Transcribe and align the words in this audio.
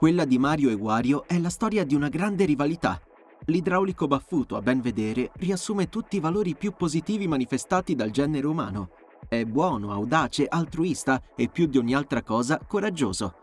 Quella 0.00 0.24
di 0.24 0.38
Mario 0.38 0.70
e 0.70 0.72
Wario 0.72 1.24
è 1.26 1.38
la 1.38 1.50
storia 1.50 1.84
di 1.84 1.94
una 1.94 2.08
grande 2.08 2.46
rivalità. 2.46 2.98
L'idraulico 3.44 4.06
baffuto, 4.06 4.56
a 4.56 4.62
ben 4.62 4.80
vedere, 4.80 5.30
riassume 5.34 5.90
tutti 5.90 6.16
i 6.16 6.20
valori 6.20 6.56
più 6.56 6.72
positivi 6.72 7.28
manifestati 7.28 7.94
dal 7.94 8.08
genere 8.08 8.46
umano. 8.46 8.92
È 9.28 9.44
buono, 9.44 9.92
audace, 9.92 10.46
altruista 10.46 11.20
e 11.36 11.50
più 11.50 11.66
di 11.66 11.76
ogni 11.76 11.94
altra 11.94 12.22
cosa 12.22 12.58
coraggioso. 12.66 13.34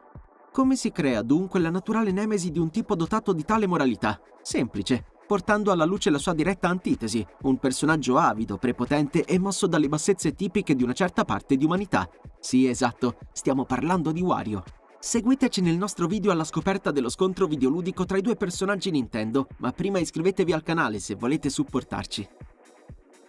Come 0.52 0.76
si 0.76 0.92
crea 0.92 1.22
dunque 1.22 1.60
la 1.60 1.70
naturale 1.70 2.12
nemesi 2.12 2.50
di 2.50 2.58
un 2.58 2.72
tipo 2.72 2.96
dotato 2.96 3.34
di 3.34 3.46
tale 3.46 3.68
moralità? 3.68 4.20
Semplice, 4.42 5.06
portando 5.28 5.72
alla 5.72 5.86
luce 5.86 6.10
la 6.10 6.18
sua 6.18 6.34
diretta 6.34 6.70
antitesi, 6.70 7.24
un 7.44 7.60
personaggio 7.60 8.18
avido, 8.18 8.58
prepotente 8.58 9.26
e 9.26 9.38
mosso 9.38 9.68
dalle 9.68 9.90
bassezze 9.90 10.34
tipiche 10.34 10.74
di 10.74 10.82
una 10.82 10.94
certa 10.94 11.24
parte 11.24 11.56
di 11.56 11.66
umanità. 11.66 12.10
Sì, 12.40 12.68
esatto, 12.68 13.20
stiamo 13.32 13.64
parlando 13.64 14.12
di 14.12 14.22
Wario. 14.22 14.64
Seguiteci 15.00 15.62
nel 15.62 15.78
nostro 15.78 16.08
video 16.08 16.32
alla 16.32 16.44
scoperta 16.44 16.92
dello 16.92 17.10
scontro 17.10 17.46
videoludico 17.46 18.04
tra 18.06 18.18
i 18.18 18.22
due 18.22 18.36
personaggi 18.36 18.90
Nintendo, 18.90 19.48
ma 19.58 19.72
prima 19.72 20.00
iscrivetevi 20.00 20.52
al 20.52 20.64
canale 20.64 21.00
se 21.00 21.14
volete 21.14 21.50
supportarci. 21.50 22.28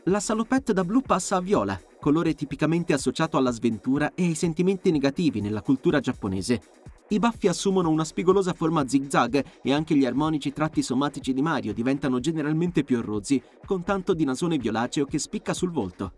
La 0.05 0.19
salopette 0.19 0.73
da 0.73 0.83
blu 0.83 1.03
passa 1.03 1.37
a 1.37 1.41
viola, 1.41 1.79
colore 2.01 2.33
tipicamente 2.35 2.95
associato 2.95 3.37
alla 3.37 3.51
sventura 3.51 4.13
e 4.15 4.25
ai 4.25 4.35
sentimenti 4.35 4.91
negativi 4.91 5.43
nella 5.43 5.61
cultura 5.61 6.01
giapponese. 6.01 6.63
I 7.09 7.19
baffi 7.19 7.49
assumono 7.49 7.91
una 7.91 8.05
spigolosa 8.05 8.55
forma 8.55 8.89
zigzag 8.89 9.45
e 9.63 9.73
anche 9.73 9.95
gli 9.95 10.07
armonici 10.07 10.53
tratti 10.55 10.83
somatici 10.83 11.35
di 11.35 11.43
Mario 11.43 11.75
diventano 11.75 12.19
generalmente 12.19 12.83
più 12.83 13.01
rozzi, 13.03 13.43
con 13.67 13.85
tanto 13.85 14.15
di 14.15 14.25
nasone 14.25 14.57
violaceo 14.57 15.05
che 15.05 15.19
spicca 15.19 15.53
sul 15.53 15.71
volto. 15.71 16.13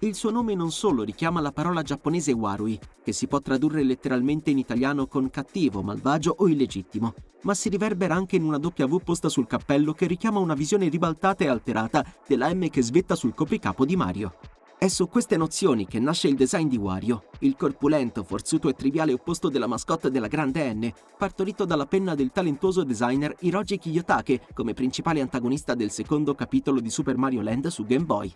Il 0.00 0.14
suo 0.14 0.30
nome 0.30 0.54
non 0.54 0.70
solo 0.72 1.02
richiama 1.02 1.40
la 1.40 1.52
parola 1.52 1.82
giapponese 1.82 2.32
warui, 2.32 2.78
che 3.02 3.12
si 3.12 3.26
può 3.26 3.40
tradurre 3.40 3.82
letteralmente 3.82 4.50
in 4.50 4.58
italiano 4.58 5.06
con 5.06 5.30
cattivo, 5.30 5.82
malvagio 5.82 6.34
o 6.36 6.48
illegittimo, 6.48 7.14
ma 7.42 7.54
si 7.54 7.70
riverbera 7.70 8.14
anche 8.14 8.36
in 8.36 8.44
una 8.44 8.58
W 8.58 8.96
posta 8.98 9.30
sul 9.30 9.46
cappello 9.46 9.94
che 9.94 10.06
richiama 10.06 10.38
una 10.38 10.54
visione 10.54 10.88
ribaltata 10.88 11.44
e 11.44 11.48
alterata 11.48 12.04
della 12.26 12.52
M 12.52 12.68
che 12.68 12.82
svetta 12.82 13.14
sul 13.14 13.34
copricapo 13.34 13.86
di 13.86 13.96
Mario. 13.96 14.34
È 14.78 14.88
su 14.88 15.08
queste 15.08 15.38
nozioni 15.38 15.86
che 15.86 15.98
nasce 15.98 16.28
il 16.28 16.34
design 16.34 16.68
di 16.68 16.76
Wario, 16.76 17.30
il 17.38 17.56
corpulento, 17.56 18.22
forzuto 18.22 18.68
e 18.68 18.74
triviale 18.74 19.14
opposto 19.14 19.48
della 19.48 19.66
mascotte 19.66 20.10
della 20.10 20.26
grande 20.26 20.74
N, 20.74 20.92
partorito 21.16 21.64
dalla 21.64 21.86
penna 21.86 22.14
del 22.14 22.30
talentuoso 22.30 22.84
designer 22.84 23.34
Hiroji 23.40 23.78
Kiyotake 23.78 24.48
come 24.52 24.74
principale 24.74 25.22
antagonista 25.22 25.74
del 25.74 25.90
secondo 25.90 26.34
capitolo 26.34 26.80
di 26.80 26.90
Super 26.90 27.16
Mario 27.16 27.40
Land 27.40 27.68
su 27.68 27.86
Game 27.86 28.04
Boy. 28.04 28.30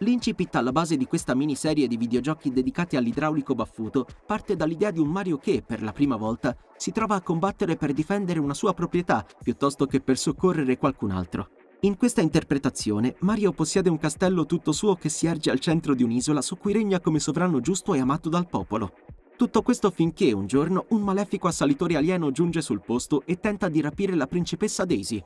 L'incipit 0.00 0.54
alla 0.56 0.72
base 0.72 0.98
di 0.98 1.06
questa 1.06 1.34
miniserie 1.34 1.86
di 1.86 1.96
videogiochi 1.96 2.52
dedicati 2.52 2.96
all'idraulico 2.96 3.54
baffuto 3.54 4.06
parte 4.26 4.54
dall'idea 4.54 4.90
di 4.90 5.00
un 5.00 5.08
Mario 5.08 5.38
che, 5.38 5.62
per 5.66 5.82
la 5.82 5.92
prima 5.92 6.16
volta, 6.16 6.54
si 6.76 6.92
trova 6.92 7.14
a 7.14 7.22
combattere 7.22 7.76
per 7.76 7.94
difendere 7.94 8.38
una 8.38 8.52
sua 8.52 8.74
proprietà 8.74 9.24
piuttosto 9.42 9.86
che 9.86 10.00
per 10.00 10.18
soccorrere 10.18 10.76
qualcun 10.76 11.12
altro. 11.12 11.48
In 11.80 11.96
questa 11.96 12.20
interpretazione, 12.20 13.16
Mario 13.20 13.52
possiede 13.52 13.88
un 13.88 13.96
castello 13.96 14.44
tutto 14.44 14.72
suo 14.72 14.96
che 14.96 15.08
si 15.08 15.26
erge 15.26 15.50
al 15.50 15.60
centro 15.60 15.94
di 15.94 16.02
un'isola 16.02 16.42
su 16.42 16.58
cui 16.58 16.74
regna 16.74 17.00
come 17.00 17.18
sovrano 17.18 17.60
giusto 17.60 17.94
e 17.94 18.00
amato 18.00 18.28
dal 18.28 18.48
popolo. 18.48 18.92
Tutto 19.34 19.62
questo 19.62 19.90
finché 19.90 20.32
un 20.32 20.46
giorno 20.46 20.84
un 20.90 21.00
malefico 21.00 21.48
assalitore 21.48 21.96
alieno 21.96 22.30
giunge 22.32 22.60
sul 22.60 22.82
posto 22.84 23.22
e 23.24 23.38
tenta 23.40 23.70
di 23.70 23.80
rapire 23.80 24.14
la 24.14 24.26
principessa 24.26 24.84
Daisy. 24.84 25.22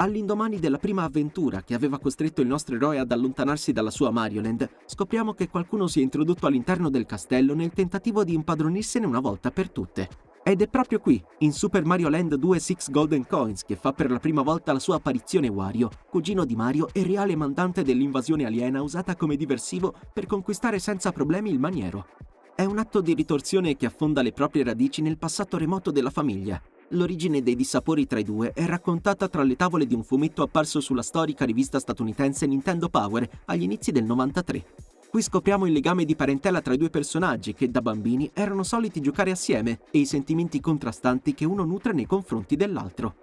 All'indomani 0.00 0.60
della 0.60 0.78
prima 0.78 1.02
avventura 1.02 1.62
che 1.62 1.74
aveva 1.74 1.98
costretto 1.98 2.40
il 2.40 2.46
nostro 2.46 2.76
eroe 2.76 3.00
ad 3.00 3.10
allontanarsi 3.10 3.72
dalla 3.72 3.90
sua 3.90 4.12
Marioland, 4.12 4.68
scopriamo 4.86 5.32
che 5.34 5.48
qualcuno 5.48 5.88
si 5.88 5.98
è 5.98 6.04
introdotto 6.04 6.46
all'interno 6.46 6.88
del 6.88 7.04
castello 7.04 7.52
nel 7.52 7.72
tentativo 7.72 8.22
di 8.22 8.32
impadronirsene 8.32 9.04
una 9.04 9.18
volta 9.18 9.50
per 9.50 9.72
tutte. 9.72 10.08
Ed 10.44 10.62
è 10.62 10.68
proprio 10.68 11.00
qui, 11.00 11.20
in 11.38 11.52
Super 11.52 11.84
Mario 11.84 12.08
Land 12.10 12.36
2 12.36 12.60
Six 12.60 12.90
Golden 12.90 13.26
Coins, 13.26 13.64
che 13.64 13.74
fa 13.74 13.92
per 13.92 14.08
la 14.12 14.20
prima 14.20 14.42
volta 14.42 14.72
la 14.72 14.78
sua 14.78 14.94
apparizione 14.94 15.48
Wario, 15.48 15.90
cugino 16.08 16.44
di 16.44 16.54
Mario 16.54 16.90
e 16.92 17.02
reale 17.02 17.34
mandante 17.34 17.82
dell'invasione 17.82 18.46
aliena 18.46 18.80
usata 18.80 19.16
come 19.16 19.34
diversivo 19.34 19.92
per 20.12 20.26
conquistare 20.26 20.78
senza 20.78 21.10
problemi 21.10 21.50
il 21.50 21.58
maniero. 21.58 22.06
È 22.54 22.64
un 22.64 22.78
atto 22.78 23.00
di 23.00 23.14
ritorsione 23.14 23.76
che 23.76 23.86
affonda 23.86 24.22
le 24.22 24.32
proprie 24.32 24.62
radici 24.62 25.02
nel 25.02 25.18
passato 25.18 25.58
remoto 25.58 25.90
della 25.90 26.10
famiglia. 26.10 26.62
L'origine 26.92 27.42
dei 27.42 27.54
dissapori 27.54 28.06
tra 28.06 28.18
i 28.18 28.24
due 28.24 28.52
è 28.54 28.64
raccontata 28.64 29.28
tra 29.28 29.42
le 29.42 29.56
tavole 29.56 29.86
di 29.86 29.94
un 29.94 30.02
fumetto 30.02 30.42
apparso 30.42 30.80
sulla 30.80 31.02
storica 31.02 31.44
rivista 31.44 31.78
statunitense 31.78 32.46
Nintendo 32.46 32.88
Power 32.88 33.28
agli 33.44 33.62
inizi 33.62 33.92
del 33.92 34.04
93. 34.04 34.64
Qui 35.10 35.20
scopriamo 35.20 35.66
il 35.66 35.72
legame 35.72 36.06
di 36.06 36.16
parentela 36.16 36.62
tra 36.62 36.72
i 36.72 36.78
due 36.78 36.88
personaggi 36.88 37.52
che 37.52 37.70
da 37.70 37.82
bambini 37.82 38.30
erano 38.32 38.62
soliti 38.62 39.00
giocare 39.00 39.30
assieme 39.30 39.80
e 39.90 39.98
i 39.98 40.06
sentimenti 40.06 40.60
contrastanti 40.60 41.34
che 41.34 41.44
uno 41.44 41.64
nutre 41.64 41.92
nei 41.92 42.06
confronti 42.06 42.56
dell'altro. 42.56 43.16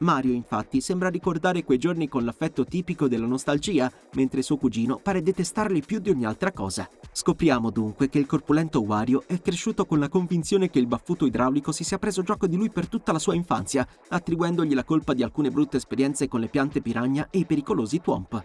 Mario 0.00 0.32
infatti 0.32 0.82
sembra 0.82 1.08
ricordare 1.08 1.64
quei 1.64 1.78
giorni 1.78 2.06
con 2.06 2.24
l'affetto 2.24 2.64
tipico 2.64 3.08
della 3.08 3.26
nostalgia, 3.26 3.90
mentre 4.12 4.42
suo 4.42 4.58
cugino 4.58 4.98
pare 4.98 5.22
detestarli 5.22 5.80
più 5.80 6.00
di 6.00 6.10
ogni 6.10 6.26
altra 6.26 6.52
cosa. 6.52 6.88
Scopriamo 7.12 7.70
dunque 7.70 8.10
che 8.10 8.18
il 8.18 8.26
corpulento 8.26 8.80
Wario 8.82 9.22
è 9.26 9.40
cresciuto 9.40 9.86
con 9.86 9.98
la 9.98 10.10
convinzione 10.10 10.68
che 10.68 10.78
il 10.78 10.86
baffuto 10.86 11.24
idraulico 11.24 11.72
si 11.72 11.82
sia 11.82 11.98
preso 11.98 12.22
gioco 12.22 12.46
di 12.46 12.56
lui 12.56 12.68
per 12.68 12.88
tutta 12.88 13.12
la 13.12 13.18
sua 13.18 13.34
infanzia, 13.34 13.88
attribuendogli 14.08 14.74
la 14.74 14.84
colpa 14.84 15.14
di 15.14 15.22
alcune 15.22 15.50
brutte 15.50 15.78
esperienze 15.78 16.28
con 16.28 16.40
le 16.40 16.48
piante 16.48 16.82
piragna 16.82 17.28
e 17.30 17.38
i 17.38 17.46
pericolosi 17.46 18.00
Twomp. 18.00 18.44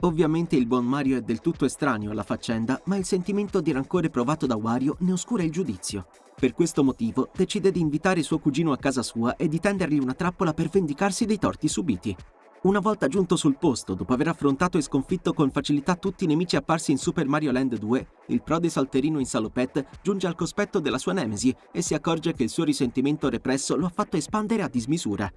Ovviamente 0.00 0.56
il 0.56 0.66
buon 0.66 0.84
Mario 0.84 1.16
è 1.16 1.22
del 1.22 1.40
tutto 1.40 1.64
estraneo 1.64 2.10
alla 2.10 2.24
faccenda, 2.24 2.80
ma 2.86 2.96
il 2.96 3.04
sentimento 3.04 3.60
di 3.60 3.72
rancore 3.72 4.10
provato 4.10 4.46
da 4.46 4.56
Wario 4.56 4.96
ne 5.00 5.12
oscura 5.12 5.42
il 5.42 5.52
giudizio. 5.52 6.06
Per 6.34 6.52
questo 6.54 6.82
motivo 6.82 7.28
decide 7.34 7.70
di 7.70 7.80
invitare 7.80 8.22
suo 8.22 8.38
cugino 8.38 8.72
a 8.72 8.78
casa 8.78 9.02
sua 9.02 9.36
e 9.36 9.48
di 9.48 9.60
tendergli 9.60 9.98
una 9.98 10.14
trappola 10.14 10.52
per 10.52 10.68
vendicarsi 10.68 11.24
dei 11.24 11.38
torti 11.38 11.68
subiti. 11.68 12.16
Una 12.62 12.78
volta 12.78 13.08
giunto 13.08 13.34
sul 13.34 13.58
posto, 13.58 13.94
dopo 13.94 14.12
aver 14.12 14.28
affrontato 14.28 14.78
e 14.78 14.82
sconfitto 14.82 15.32
con 15.32 15.50
facilità 15.50 15.96
tutti 15.96 16.22
i 16.22 16.26
nemici 16.28 16.54
apparsi 16.54 16.92
in 16.92 16.98
Super 16.98 17.26
Mario 17.26 17.50
Land 17.50 17.76
2, 17.76 18.06
il 18.26 18.42
prode 18.42 18.68
salterino 18.68 19.18
in 19.18 19.26
salopette 19.26 19.88
giunge 20.00 20.28
al 20.28 20.36
cospetto 20.36 20.78
della 20.78 20.98
sua 20.98 21.12
nemesi 21.12 21.52
e 21.72 21.82
si 21.82 21.94
accorge 21.94 22.32
che 22.34 22.44
il 22.44 22.50
suo 22.50 22.62
risentimento 22.62 23.28
represso 23.28 23.74
lo 23.74 23.86
ha 23.86 23.92
fatto 23.92 24.16
espandere 24.16 24.62
a 24.62 24.68
dismisura. 24.68 25.28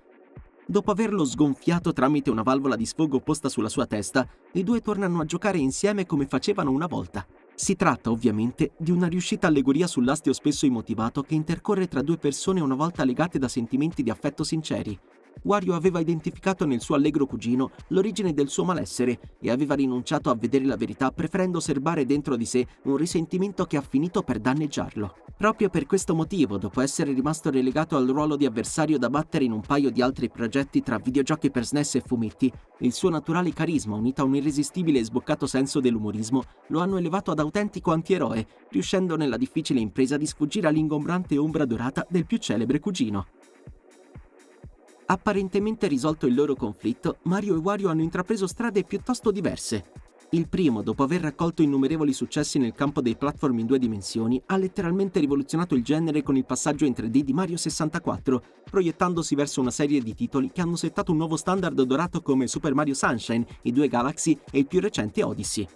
Dopo 0.67 0.91
averlo 0.91 1.25
sgonfiato 1.25 1.93
tramite 1.93 2.29
una 2.29 2.43
valvola 2.43 2.75
di 2.75 2.85
sfogo 2.85 3.19
posta 3.19 3.49
sulla 3.49 3.69
sua 3.69 3.87
testa, 3.87 4.27
i 4.53 4.63
due 4.63 4.81
tornano 4.81 5.19
a 5.21 5.25
giocare 5.25 5.57
insieme 5.57 6.05
come 6.05 6.27
facevano 6.27 6.69
una 6.69 6.87
volta. 6.87 7.25
Si 7.57 7.77
tratta 7.77 8.11
ovviamente 8.11 8.71
di 8.75 8.91
una 8.91 9.07
riuscita 9.07 9.47
allegoria 9.47 9.87
sull'astio 9.87 10.33
spesso 10.33 10.65
immotivato 10.65 11.23
che 11.23 11.35
intercorre 11.35 11.87
tra 11.87 12.01
due 12.01 12.17
persone 12.17 12.59
una 12.59 12.75
volta 12.75 13.05
legate 13.05 13.39
da 13.39 13.47
sentimenti 13.47 14.03
di 14.03 14.09
affetto 14.09 14.43
sinceri, 14.43 14.99
Wario 15.43 15.75
aveva 15.75 15.99
identificato 15.99 16.65
nel 16.65 16.81
suo 16.81 16.95
allegro 16.95 17.25
cugino 17.25 17.71
l'origine 17.89 18.33
del 18.33 18.49
suo 18.49 18.63
malessere 18.63 19.19
e 19.39 19.51
aveva 19.51 19.75
rinunciato 19.75 20.29
a 20.29 20.35
vedere 20.35 20.65
la 20.65 20.77
verità 20.77 21.11
preferendo 21.11 21.59
serbare 21.59 22.05
dentro 22.05 22.35
di 22.35 22.45
sé 22.45 22.65
un 22.83 22.97
risentimento 22.97 23.65
che 23.65 23.77
ha 23.77 23.81
finito 23.81 24.21
per 24.23 24.39
danneggiarlo. 24.39 25.15
Proprio 25.37 25.67
per 25.69 25.85
questo 25.85 26.15
motivo, 26.15 26.57
dopo 26.57 26.79
essere 26.79 27.11
rimasto 27.11 27.49
relegato 27.49 27.97
al 27.97 28.07
ruolo 28.07 28.37
di 28.37 28.45
avversario 28.45 28.97
da 28.97 29.09
battere 29.09 29.43
in 29.43 29.51
un 29.51 29.59
paio 29.59 29.91
di 29.91 30.01
altri 30.01 30.29
progetti 30.29 30.81
tra 30.81 30.97
videogiochi 30.97 31.51
per 31.51 31.65
SNES 31.65 31.95
e 31.95 32.01
fumetti, 32.05 32.51
il 32.79 32.93
suo 32.93 33.09
naturale 33.09 33.51
carisma 33.51 33.97
unito 33.97 34.21
a 34.21 34.25
un 34.25 34.35
irresistibile 34.35 34.99
e 34.99 35.03
sboccato 35.03 35.45
senso 35.45 35.81
dell'umorismo 35.81 36.41
lo 36.67 36.79
hanno 36.79 36.97
elevato 36.97 37.31
ad 37.31 37.39
autentico 37.39 37.91
antieroe, 37.91 38.47
riuscendo 38.69 39.17
nella 39.17 39.35
difficile 39.35 39.81
impresa 39.81 40.15
di 40.15 40.25
sfuggire 40.25 40.67
all'ingombrante 40.67 41.37
ombra 41.37 41.65
dorata 41.65 42.05
del 42.09 42.25
più 42.25 42.37
celebre 42.37 42.79
cugino. 42.79 43.34
Apparentemente 45.07 45.87
risolto 45.87 46.25
il 46.25 46.33
loro 46.33 46.55
conflitto, 46.55 47.17
Mario 47.23 47.53
e 47.55 47.59
Wario 47.59 47.89
hanno 47.89 48.01
intrapreso 48.01 48.47
strade 48.47 48.83
piuttosto 48.83 49.29
diverse. 49.29 49.91
Il 50.31 50.49
primo, 50.49 50.81
dopo 50.81 51.03
aver 51.03 51.21
raccolto 51.21 51.61
innumerevoli 51.61 52.11
successi 52.11 52.57
nel 52.57 52.73
campo 52.73 53.01
dei 53.01 53.15
platform 53.15 53.59
in 53.59 53.67
due 53.67 53.77
dimensioni, 53.77 54.41
ha 54.47 54.57
letteralmente 54.57 55.19
rivoluzionato 55.19 55.75
il 55.75 55.83
genere 55.83 56.23
con 56.23 56.35
il 56.35 56.45
passaggio 56.45 56.85
in 56.85 56.93
3D 56.97 57.19
di 57.19 57.33
Mario 57.33 57.55
64, 57.55 58.43
proiettandosi 58.63 59.35
verso 59.35 59.61
una 59.61 59.69
serie 59.69 60.01
di 60.01 60.15
titoli 60.15 60.51
che 60.51 60.61
hanno 60.61 60.75
settato 60.75 61.11
un 61.11 61.17
nuovo 61.17 61.37
standard 61.37 61.79
dorato 61.83 62.23
come 62.23 62.47
Super 62.47 62.73
Mario 62.73 62.95
Sunshine, 62.95 63.45
i 63.61 63.71
due 63.71 63.87
Galaxy 63.87 64.35
e 64.51 64.57
il 64.57 64.65
più 64.65 64.79
recente 64.79 65.21
Odyssey. 65.21 65.67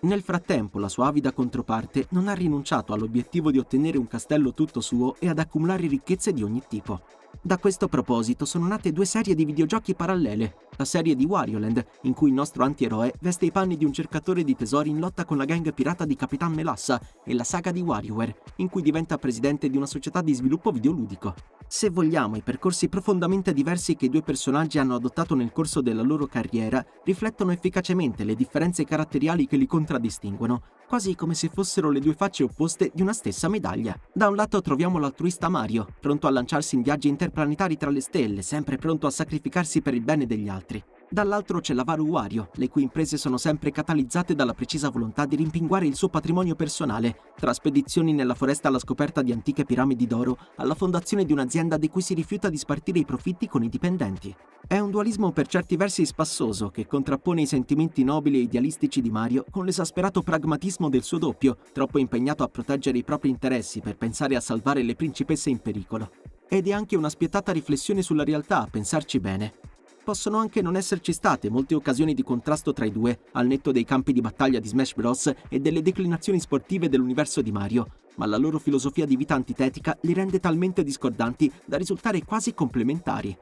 Nel 0.00 0.22
frattempo, 0.22 0.78
la 0.78 0.88
sua 0.88 1.08
avida 1.08 1.30
controparte 1.32 2.06
non 2.10 2.26
ha 2.26 2.32
rinunciato 2.32 2.94
all'obiettivo 2.94 3.50
di 3.50 3.58
ottenere 3.58 3.98
un 3.98 4.08
castello 4.08 4.54
tutto 4.54 4.80
suo 4.80 5.16
e 5.18 5.28
ad 5.28 5.38
accumulare 5.38 5.86
ricchezze 5.86 6.32
di 6.32 6.42
ogni 6.42 6.62
tipo. 6.66 7.02
Da 7.40 7.58
questo 7.58 7.88
proposito 7.88 8.44
sono 8.44 8.66
nate 8.66 8.92
due 8.92 9.06
serie 9.06 9.34
di 9.34 9.44
videogiochi 9.44 9.94
parallele, 9.94 10.54
la 10.76 10.84
serie 10.84 11.16
di 11.16 11.24
Wario 11.24 11.58
Land, 11.58 11.84
in 12.02 12.12
cui 12.12 12.28
il 12.28 12.34
nostro 12.34 12.62
antieroe 12.62 13.14
veste 13.20 13.46
i 13.46 13.50
panni 13.50 13.76
di 13.76 13.84
un 13.84 13.92
cercatore 13.92 14.44
di 14.44 14.54
tesori 14.54 14.90
in 14.90 14.98
lotta 14.98 15.24
con 15.24 15.38
la 15.38 15.44
gang 15.44 15.72
pirata 15.72 16.04
di 16.04 16.14
Capitan 16.14 16.52
Melassa, 16.52 17.00
e 17.24 17.34
la 17.34 17.44
saga 17.44 17.72
di 17.72 17.80
WarioWare, 17.80 18.36
in 18.56 18.68
cui 18.68 18.82
diventa 18.82 19.18
presidente 19.18 19.68
di 19.68 19.76
una 19.76 19.86
società 19.86 20.20
di 20.20 20.34
sviluppo 20.34 20.70
videoludico. 20.70 21.34
Se 21.66 21.88
vogliamo, 21.88 22.36
i 22.36 22.42
percorsi 22.42 22.88
profondamente 22.88 23.54
diversi 23.54 23.96
che 23.96 24.04
i 24.04 24.10
due 24.10 24.22
personaggi 24.22 24.78
hanno 24.78 24.94
adottato 24.94 25.34
nel 25.34 25.52
corso 25.52 25.80
della 25.80 26.02
loro 26.02 26.26
carriera 26.26 26.84
riflettono 27.02 27.50
efficacemente 27.50 28.24
le 28.24 28.34
differenze 28.34 28.84
caratteriali 28.84 29.46
che 29.46 29.56
li 29.56 29.66
contraddistinguono, 29.66 30.62
quasi 30.92 31.14
come 31.14 31.32
se 31.32 31.48
fossero 31.48 31.88
le 31.88 32.00
due 32.00 32.12
facce 32.12 32.42
opposte 32.42 32.90
di 32.92 33.00
una 33.00 33.14
stessa 33.14 33.48
medaglia. 33.48 33.98
Da 34.12 34.28
un 34.28 34.36
lato 34.36 34.60
troviamo 34.60 34.98
l'altruista 34.98 35.48
Mario, 35.48 35.86
pronto 35.98 36.26
a 36.26 36.30
lanciarsi 36.30 36.74
in 36.74 36.82
viaggi 36.82 37.08
interplanetari 37.08 37.78
tra 37.78 37.88
le 37.88 38.02
stelle, 38.02 38.42
sempre 38.42 38.76
pronto 38.76 39.06
a 39.06 39.10
sacrificarsi 39.10 39.80
per 39.80 39.94
il 39.94 40.02
bene 40.02 40.26
degli 40.26 40.50
altri. 40.50 40.84
Dall'altro 41.12 41.60
c'è 41.60 41.74
l'avaro 41.74 42.04
Wario, 42.04 42.48
le 42.54 42.70
cui 42.70 42.80
imprese 42.80 43.18
sono 43.18 43.36
sempre 43.36 43.70
catalizzate 43.70 44.34
dalla 44.34 44.54
precisa 44.54 44.88
volontà 44.88 45.26
di 45.26 45.36
rimpinguare 45.36 45.84
il 45.84 45.94
suo 45.94 46.08
patrimonio 46.08 46.54
personale, 46.54 47.34
tra 47.36 47.52
spedizioni 47.52 48.14
nella 48.14 48.34
foresta 48.34 48.68
alla 48.68 48.78
scoperta 48.78 49.20
di 49.20 49.30
antiche 49.30 49.66
piramidi 49.66 50.06
d'oro 50.06 50.38
alla 50.56 50.74
fondazione 50.74 51.26
di 51.26 51.34
un'azienda 51.34 51.76
di 51.76 51.90
cui 51.90 52.00
si 52.00 52.14
rifiuta 52.14 52.48
di 52.48 52.56
spartire 52.56 53.00
i 53.00 53.04
profitti 53.04 53.46
con 53.46 53.62
i 53.62 53.68
dipendenti. 53.68 54.34
È 54.66 54.78
un 54.78 54.90
dualismo 54.90 55.32
per 55.32 55.48
certi 55.48 55.76
versi 55.76 56.06
spassoso 56.06 56.70
che 56.70 56.86
contrappone 56.86 57.42
i 57.42 57.46
sentimenti 57.46 58.04
nobili 58.04 58.38
e 58.38 58.44
idealistici 58.44 59.02
di 59.02 59.10
Mario 59.10 59.44
con 59.50 59.66
l'esasperato 59.66 60.22
pragmatismo 60.22 60.88
del 60.88 61.02
suo 61.02 61.18
doppio, 61.18 61.58
troppo 61.74 61.98
impegnato 61.98 62.42
a 62.42 62.48
proteggere 62.48 62.96
i 62.96 63.04
propri 63.04 63.28
interessi 63.28 63.82
per 63.82 63.98
pensare 63.98 64.34
a 64.34 64.40
salvare 64.40 64.82
le 64.82 64.96
principesse 64.96 65.50
in 65.50 65.58
pericolo. 65.58 66.10
Ed 66.48 66.68
è 66.68 66.72
anche 66.72 66.96
una 66.96 67.10
spietata 67.10 67.52
riflessione 67.52 68.00
sulla 68.00 68.24
realtà, 68.24 68.62
a 68.62 68.68
pensarci 68.70 69.20
bene 69.20 69.61
possono 70.02 70.38
anche 70.38 70.62
non 70.62 70.76
esserci 70.76 71.12
state 71.12 71.50
molte 71.50 71.74
occasioni 71.74 72.14
di 72.14 72.22
contrasto 72.22 72.72
tra 72.72 72.84
i 72.84 72.92
due, 72.92 73.20
al 73.32 73.46
netto 73.46 73.72
dei 73.72 73.84
campi 73.84 74.12
di 74.12 74.20
battaglia 74.20 74.58
di 74.58 74.68
Smash 74.68 74.94
Bros. 74.94 75.32
e 75.48 75.60
delle 75.60 75.82
declinazioni 75.82 76.40
sportive 76.40 76.88
dell'universo 76.88 77.40
di 77.42 77.52
Mario, 77.52 77.86
ma 78.16 78.26
la 78.26 78.36
loro 78.36 78.58
filosofia 78.58 79.06
di 79.06 79.16
vita 79.16 79.34
antitetica 79.34 79.96
li 80.02 80.12
rende 80.12 80.40
talmente 80.40 80.82
discordanti 80.82 81.50
da 81.64 81.76
risultare 81.76 82.24
quasi 82.24 82.54
complementari. 82.54 83.36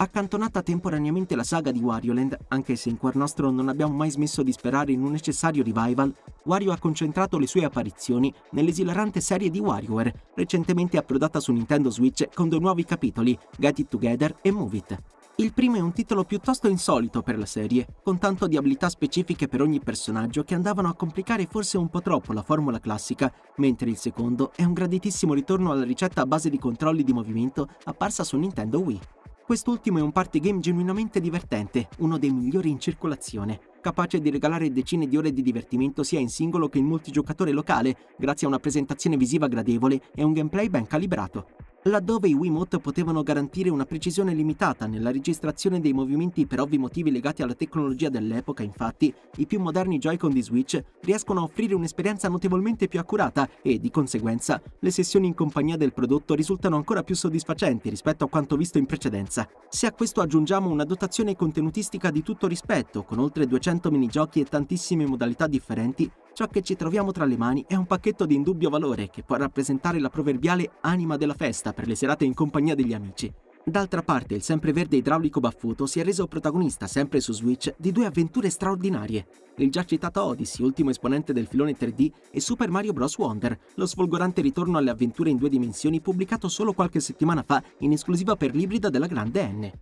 Accantonata 0.00 0.62
temporaneamente 0.62 1.34
la 1.34 1.42
saga 1.42 1.72
di 1.72 1.80
Wario 1.80 2.12
Land, 2.12 2.38
anche 2.48 2.76
se 2.76 2.88
in 2.88 2.98
cuor 2.98 3.16
nostro 3.16 3.50
non 3.50 3.68
abbiamo 3.68 3.94
mai 3.94 4.12
smesso 4.12 4.44
di 4.44 4.52
sperare 4.52 4.92
in 4.92 5.02
un 5.02 5.10
necessario 5.10 5.64
revival, 5.64 6.14
Wario 6.44 6.70
ha 6.70 6.78
concentrato 6.78 7.36
le 7.36 7.48
sue 7.48 7.64
apparizioni 7.64 8.32
nell'esilarante 8.52 9.20
serie 9.20 9.50
di 9.50 9.58
WarioWare, 9.58 10.30
recentemente 10.36 10.98
approdata 10.98 11.40
su 11.40 11.50
Nintendo 11.50 11.90
Switch 11.90 12.28
con 12.32 12.48
due 12.48 12.60
nuovi 12.60 12.84
capitoli, 12.84 13.36
Get 13.56 13.80
It 13.80 13.88
Together 13.88 14.36
e 14.40 14.52
Move 14.52 14.76
It. 14.76 15.02
Il 15.38 15.52
primo 15.52 15.78
è 15.78 15.80
un 15.80 15.92
titolo 15.92 16.22
piuttosto 16.22 16.68
insolito 16.68 17.20
per 17.22 17.36
la 17.36 17.46
serie, 17.46 17.84
con 18.04 18.18
tanto 18.18 18.46
di 18.46 18.56
abilità 18.56 18.88
specifiche 18.88 19.48
per 19.48 19.62
ogni 19.62 19.80
personaggio 19.80 20.44
che 20.44 20.54
andavano 20.54 20.88
a 20.88 20.94
complicare 20.94 21.46
forse 21.46 21.76
un 21.76 21.88
po' 21.88 22.02
troppo 22.02 22.32
la 22.32 22.42
formula 22.42 22.78
classica, 22.78 23.32
mentre 23.56 23.90
il 23.90 23.96
secondo 23.96 24.52
è 24.54 24.62
un 24.62 24.74
graditissimo 24.74 25.34
ritorno 25.34 25.72
alla 25.72 25.84
ricetta 25.84 26.22
a 26.22 26.26
base 26.26 26.50
di 26.50 26.58
controlli 26.58 27.02
di 27.02 27.12
movimento 27.12 27.66
apparsa 27.84 28.22
su 28.22 28.36
Nintendo 28.36 28.78
Wii. 28.78 29.00
Quest'ultimo 29.48 29.96
è 29.96 30.02
un 30.02 30.12
party 30.12 30.40
game 30.40 30.60
genuinamente 30.60 31.20
divertente, 31.20 31.88
uno 32.00 32.18
dei 32.18 32.30
migliori 32.30 32.68
in 32.68 32.78
circolazione, 32.78 33.58
capace 33.80 34.20
di 34.20 34.28
regalare 34.28 34.70
decine 34.70 35.08
di 35.08 35.16
ore 35.16 35.32
di 35.32 35.40
divertimento 35.40 36.02
sia 36.02 36.20
in 36.20 36.28
singolo 36.28 36.68
che 36.68 36.76
in 36.76 36.84
multigiocatore 36.84 37.50
locale, 37.50 37.96
grazie 38.18 38.46
a 38.46 38.50
una 38.50 38.58
presentazione 38.58 39.16
visiva 39.16 39.48
gradevole 39.48 40.02
e 40.14 40.22
un 40.22 40.34
gameplay 40.34 40.68
ben 40.68 40.86
calibrato 40.86 41.46
laddove 41.88 42.28
i 42.28 42.34
Wiimote 42.34 42.78
potevano 42.78 43.22
garantire 43.22 43.70
una 43.70 43.84
precisione 43.84 44.34
limitata 44.34 44.86
nella 44.86 45.10
registrazione 45.10 45.80
dei 45.80 45.92
movimenti 45.92 46.46
per 46.46 46.60
ovvi 46.60 46.78
motivi 46.78 47.10
legati 47.10 47.42
alla 47.42 47.54
tecnologia 47.54 48.08
dell'epoca, 48.08 48.62
infatti, 48.62 49.12
i 49.36 49.46
più 49.46 49.60
moderni 49.60 49.98
Joy-Con 49.98 50.32
di 50.32 50.42
Switch 50.42 50.82
riescono 51.02 51.40
a 51.40 51.44
offrire 51.44 51.74
un'esperienza 51.74 52.28
notevolmente 52.28 52.88
più 52.88 52.98
accurata 52.98 53.48
e, 53.62 53.78
di 53.78 53.90
conseguenza, 53.90 54.60
le 54.78 54.90
sessioni 54.90 55.28
in 55.28 55.34
compagnia 55.34 55.76
del 55.76 55.92
prodotto 55.92 56.34
risultano 56.34 56.76
ancora 56.76 57.02
più 57.02 57.14
soddisfacenti 57.14 57.88
rispetto 57.88 58.24
a 58.24 58.28
quanto 58.28 58.56
visto 58.56 58.78
in 58.78 58.86
precedenza. 58.86 59.48
Se 59.68 59.86
a 59.86 59.92
questo 59.92 60.20
aggiungiamo 60.20 60.68
una 60.68 60.84
dotazione 60.84 61.36
contenutistica 61.36 62.10
di 62.10 62.22
tutto 62.22 62.46
rispetto, 62.46 63.04
con 63.04 63.18
oltre 63.18 63.46
200 63.46 63.90
minigiochi 63.90 64.40
e 64.40 64.44
tantissime 64.44 65.06
modalità 65.06 65.46
differenti, 65.46 66.10
Ciò 66.38 66.46
che 66.46 66.62
ci 66.62 66.76
troviamo 66.76 67.10
tra 67.10 67.24
le 67.24 67.36
mani 67.36 67.64
è 67.66 67.74
un 67.74 67.86
pacchetto 67.86 68.24
di 68.24 68.36
indubbio 68.36 68.70
valore 68.70 69.10
che 69.10 69.24
può 69.24 69.34
rappresentare 69.34 69.98
la 69.98 70.08
proverbiale 70.08 70.70
anima 70.82 71.16
della 71.16 71.34
festa 71.34 71.72
per 71.72 71.88
le 71.88 71.96
serate 71.96 72.24
in 72.24 72.32
compagnia 72.32 72.76
degli 72.76 72.94
amici. 72.94 73.28
D'altra 73.64 74.02
parte, 74.02 74.36
il 74.36 74.42
sempreverde 74.42 74.94
idraulico 74.94 75.40
baffuto 75.40 75.84
si 75.86 75.98
è 75.98 76.04
reso 76.04 76.28
protagonista, 76.28 76.86
sempre 76.86 77.18
su 77.18 77.32
Switch, 77.32 77.74
di 77.76 77.90
due 77.90 78.06
avventure 78.06 78.50
straordinarie. 78.50 79.26
Il 79.56 79.72
già 79.72 79.84
citato 79.84 80.22
Odyssey, 80.22 80.64
ultimo 80.64 80.90
esponente 80.90 81.32
del 81.32 81.48
filone 81.48 81.76
3D, 81.76 82.08
e 82.30 82.38
Super 82.38 82.70
Mario 82.70 82.92
Bros. 82.92 83.18
Wonder, 83.18 83.58
lo 83.74 83.86
sfolgorante 83.86 84.40
ritorno 84.40 84.78
alle 84.78 84.90
avventure 84.90 85.30
in 85.30 85.38
due 85.38 85.48
dimensioni 85.48 86.00
pubblicato 86.00 86.46
solo 86.46 86.72
qualche 86.72 87.00
settimana 87.00 87.42
fa 87.42 87.60
in 87.78 87.90
esclusiva 87.90 88.36
per 88.36 88.54
l'ibrida 88.54 88.90
della 88.90 89.08
grande 89.08 89.44
N. 89.44 89.72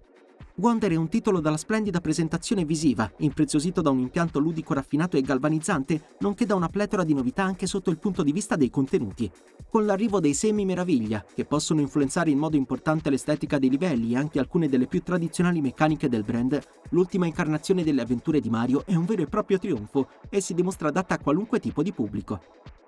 Wonder 0.58 0.90
è 0.90 0.96
un 0.96 1.10
titolo 1.10 1.40
dalla 1.40 1.58
splendida 1.58 2.00
presentazione 2.00 2.64
visiva, 2.64 3.12
impreziosito 3.18 3.82
da 3.82 3.90
un 3.90 3.98
impianto 3.98 4.38
ludico 4.38 4.72
raffinato 4.72 5.18
e 5.18 5.20
galvanizzante, 5.20 6.16
nonché 6.20 6.46
da 6.46 6.54
una 6.54 6.70
pletora 6.70 7.04
di 7.04 7.12
novità 7.12 7.42
anche 7.42 7.66
sotto 7.66 7.90
il 7.90 7.98
punto 7.98 8.22
di 8.22 8.32
vista 8.32 8.56
dei 8.56 8.70
contenuti. 8.70 9.30
Con 9.68 9.84
l'arrivo 9.84 10.18
dei 10.18 10.32
semi 10.32 10.64
meraviglia, 10.64 11.22
che 11.34 11.44
possono 11.44 11.82
influenzare 11.82 12.30
in 12.30 12.38
modo 12.38 12.56
importante 12.56 13.10
l'estetica 13.10 13.58
dei 13.58 13.68
livelli 13.68 14.14
e 14.14 14.16
anche 14.16 14.38
alcune 14.38 14.70
delle 14.70 14.86
più 14.86 15.02
tradizionali 15.02 15.60
meccaniche 15.60 16.08
del 16.08 16.24
brand, 16.24 16.58
l'ultima 16.88 17.26
incarnazione 17.26 17.84
delle 17.84 18.00
avventure 18.00 18.40
di 18.40 18.48
Mario 18.48 18.86
è 18.86 18.94
un 18.94 19.04
vero 19.04 19.20
e 19.20 19.26
proprio 19.26 19.58
trionfo 19.58 20.08
e 20.30 20.40
si 20.40 20.54
dimostra 20.54 20.88
adatta 20.88 21.16
a 21.16 21.18
qualunque 21.18 21.60
tipo 21.60 21.82
di 21.82 21.92
pubblico. 21.92 22.40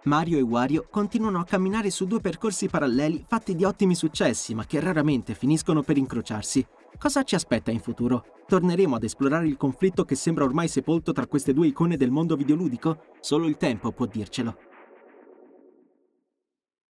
Mario 0.04 0.38
e 0.38 0.42
Wario 0.42 0.86
continuano 0.88 1.40
a 1.40 1.44
camminare 1.44 1.90
su 1.90 2.06
due 2.06 2.20
percorsi 2.20 2.68
paralleli 2.68 3.26
fatti 3.28 3.54
di 3.54 3.64
ottimi 3.64 3.94
successi, 3.94 4.54
ma 4.54 4.64
che 4.64 4.80
raramente 4.80 5.34
finiscono 5.34 5.82
per 5.82 5.98
incrociarsi. 5.98 6.66
Cosa 6.96 7.22
ci 7.22 7.34
aspetta 7.34 7.70
in 7.70 7.80
futuro? 7.80 8.24
Torneremo 8.46 8.96
ad 8.96 9.04
esplorare 9.04 9.46
il 9.46 9.56
conflitto 9.56 10.04
che 10.04 10.14
sembra 10.14 10.44
ormai 10.44 10.68
sepolto 10.68 11.12
tra 11.12 11.26
queste 11.26 11.52
due 11.52 11.66
icone 11.66 11.96
del 11.96 12.10
mondo 12.10 12.34
videoludico? 12.34 13.04
Solo 13.20 13.46
il 13.46 13.56
tempo 13.56 13.92
può 13.92 14.06
dircelo. 14.06 14.56